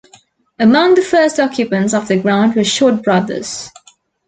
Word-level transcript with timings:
Among 0.57 0.95
the 0.95 1.03
first 1.03 1.39
occupants 1.39 1.93
of 1.93 2.07
the 2.07 2.17
ground 2.17 2.55
were 2.55 2.63
Short 2.63 3.03
Brothers. 3.03 3.69